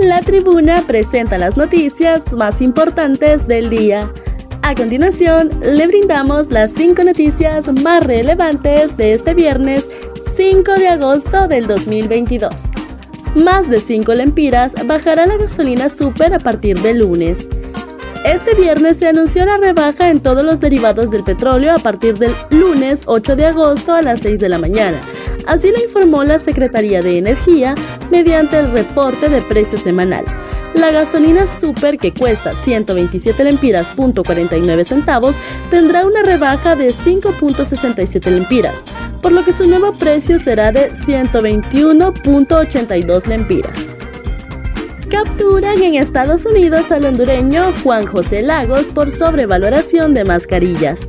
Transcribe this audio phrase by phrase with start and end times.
[0.00, 4.10] La tribuna presenta las noticias más importantes del día.
[4.62, 9.86] A continuación, le brindamos las cinco noticias más relevantes de este viernes
[10.36, 12.54] 5 de agosto del 2022.
[13.44, 17.46] Más de 5 lempiras bajará la gasolina super a partir del lunes.
[18.24, 22.32] Este viernes se anunció la rebaja en todos los derivados del petróleo a partir del
[22.48, 24.98] lunes 8 de agosto a las 6 de la mañana.
[25.46, 27.74] Así lo informó la Secretaría de Energía
[28.10, 30.24] mediante el reporte de precio semanal.
[30.74, 33.88] La gasolina super que cuesta 127 lempiras
[34.84, 35.36] centavos
[35.70, 38.82] tendrá una rebaja de 5.67 lempiras,
[39.20, 43.90] por lo que su nuevo precio será de 121.82 lempiras.
[45.10, 51.00] Capturan en Estados Unidos al hondureño Juan José Lagos por sobrevaloración de mascarillas.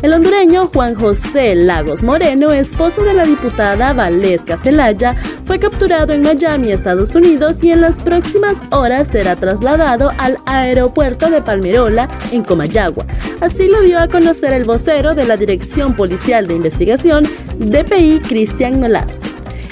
[0.00, 6.22] El hondureño Juan José Lagos Moreno, esposo de la diputada Valesca Celaya, fue capturado en
[6.22, 12.44] Miami, Estados Unidos, y en las próximas horas será trasladado al aeropuerto de Palmerola, en
[12.44, 13.04] Comayagua.
[13.40, 17.24] Así lo dio a conocer el vocero de la Dirección Policial de Investigación,
[17.58, 19.18] DPI, Cristian Nolasco.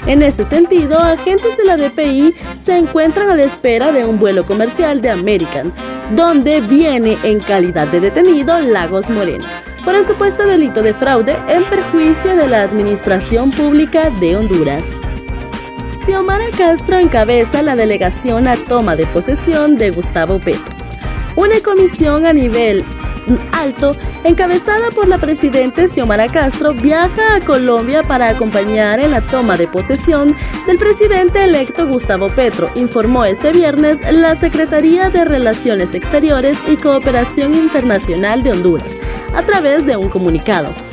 [0.07, 4.45] En ese sentido, agentes de la DPI se encuentran a la espera de un vuelo
[4.45, 5.71] comercial de American,
[6.17, 9.45] donde viene en calidad de detenido Lagos Moreno
[9.87, 14.83] por el supuesto delito de fraude en perjuicio de la Administración Pública de Honduras.
[16.05, 20.75] Xiomara Castro encabeza la delegación a toma de posesión de Gustavo Petro.
[21.37, 22.83] Una comisión a nivel
[23.53, 29.55] alto, encabezada por la presidenta Xiomara Castro, viaja a Colombia para acompañar en la toma
[29.55, 36.57] de posesión del presidente electo Gustavo Petro, informó este viernes la Secretaría de Relaciones Exteriores
[36.67, 38.96] y Cooperación Internacional de Honduras
[39.37, 40.86] a través de un comunicado.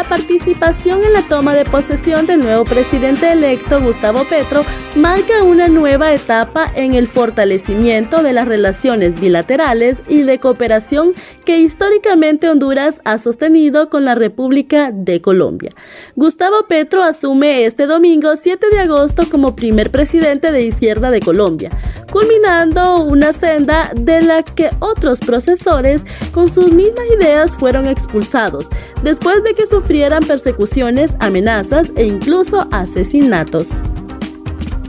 [0.00, 4.62] La participación en la toma de posesión del nuevo presidente electo Gustavo Petro
[4.96, 11.12] marca una nueva etapa en el fortalecimiento de las relaciones bilaterales y de cooperación
[11.44, 15.70] que históricamente Honduras ha sostenido con la República de Colombia.
[16.16, 21.70] Gustavo Petro asume este domingo 7 de agosto como primer presidente de izquierda de Colombia,
[22.10, 28.68] culminando una senda de la que otros procesores con sus mismas ideas fueron expulsados,
[29.02, 33.80] después de que sufrieran persecuciones, amenazas e incluso asesinatos.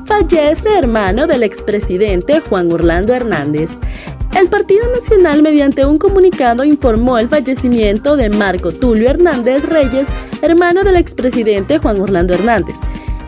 [0.05, 3.71] Fallece hermano del expresidente Juan Orlando Hernández.
[4.37, 10.07] El Partido Nacional mediante un comunicado informó el fallecimiento de Marco Tulio Hernández Reyes,
[10.43, 12.75] hermano del expresidente Juan Orlando Hernández.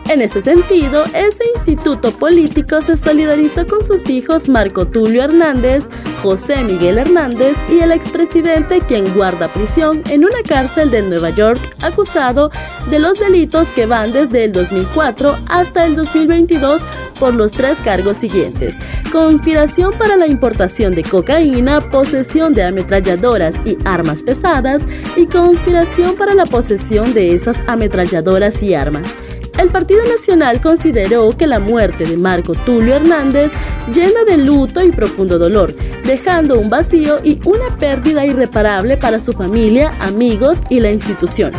[0.08, 5.84] En ese sentido, ese instituto político se solidarizó con sus hijos Marco Tulio Hernández,
[6.22, 11.60] José Miguel Hernández y el expresidente quien guarda prisión en una cárcel de Nueva York
[11.80, 12.50] acusado
[12.90, 16.82] de los delitos que van desde el 2004 hasta el 2022
[17.18, 18.74] por los tres cargos siguientes.
[19.10, 24.82] Conspiración para la importación de cocaína, posesión de ametralladoras y armas pesadas
[25.16, 29.14] y conspiración para la posesión de esas ametralladoras y armas.
[29.58, 33.52] El Partido Nacional consideró que la muerte de Marco Tulio Hernández
[33.94, 39.32] llena de luto y profundo dolor, dejando un vacío y una pérdida irreparable para su
[39.32, 41.52] familia, amigos y la institución.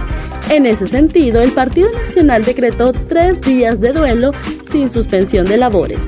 [0.50, 4.32] En ese sentido, el Partido Nacional decretó tres días de duelo
[4.72, 6.02] sin suspensión de labores.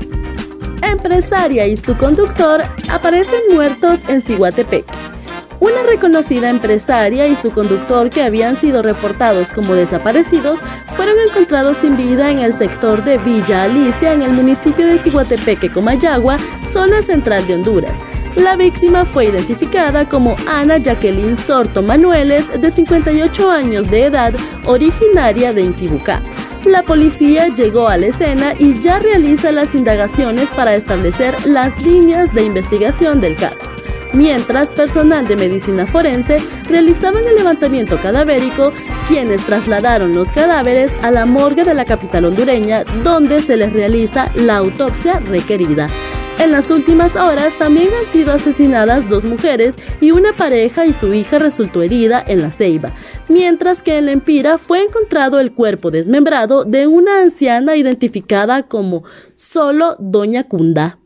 [0.82, 4.86] Empresaria y su conductor aparecen muertos en Ciguatepec.
[5.60, 10.60] Una reconocida empresaria y su conductor que habían sido reportados como desaparecidos
[10.96, 15.72] fueron encontrados sin vida en el sector de Villa Alicia en el municipio de Ciguatepeque,
[15.72, 16.38] Comayagua,
[16.72, 17.98] zona central de Honduras.
[18.36, 24.34] La víctima fue identificada como Ana Jacqueline Sorto Manueles, de 58 años de edad,
[24.66, 26.22] originaria de Intibucá.
[26.66, 32.32] La policía llegó a la escena y ya realiza las indagaciones para establecer las líneas
[32.36, 33.67] de investigación del caso
[34.14, 38.72] mientras personal de medicina forense realizaban el levantamiento cadavérico,
[39.08, 44.30] quienes trasladaron los cadáveres a la morgue de la capital hondureña, donde se les realiza
[44.36, 45.90] la autopsia requerida.
[46.40, 51.12] En las últimas horas también han sido asesinadas dos mujeres y una pareja y su
[51.14, 52.92] hija resultó herida en la ceiba,
[53.28, 59.04] mientras que en la Empira fue encontrado el cuerpo desmembrado de una anciana identificada como
[59.36, 61.00] solo Doña Cunda.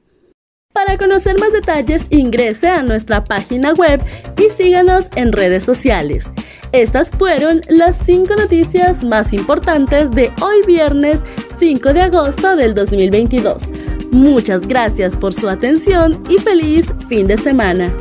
[0.73, 4.01] Para conocer más detalles ingrese a nuestra página web
[4.38, 6.31] y síganos en redes sociales.
[6.71, 11.21] Estas fueron las 5 noticias más importantes de hoy viernes
[11.59, 13.63] 5 de agosto del 2022.
[14.12, 17.91] Muchas gracias por su atención y feliz fin de semana.